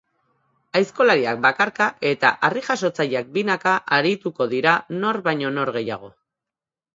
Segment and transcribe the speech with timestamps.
[0.77, 6.11] Aizkolariak bakarka eta harrijasotzaileak binaka arituko dira nor baino nor gehiago.